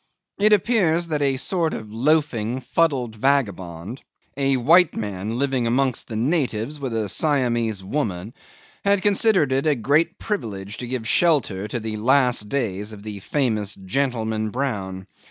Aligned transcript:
It 0.39 0.51
appears 0.51 1.09
that 1.09 1.21
a 1.21 1.37
sort 1.37 1.75
of 1.75 1.93
loafing, 1.93 2.61
fuddled 2.61 3.13
vagabond 3.13 4.01
a 4.35 4.57
white 4.57 4.95
man 4.95 5.37
living 5.37 5.67
amongst 5.67 6.07
the 6.07 6.15
natives 6.15 6.79
with 6.79 6.95
a 6.95 7.07
Siamese 7.07 7.83
woman 7.83 8.33
had 8.83 9.03
considered 9.03 9.51
it 9.51 9.67
a 9.67 9.75
great 9.75 10.17
privilege 10.17 10.77
to 10.77 10.87
give 10.87 11.03
a 11.03 11.05
shelter 11.05 11.67
to 11.67 11.79
the 11.79 11.97
last 11.97 12.49
days 12.49 12.93
of 12.93 13.03
the 13.03 13.19
famous 13.19 13.75
Gentleman 13.75 14.49
Brown. 14.49 15.05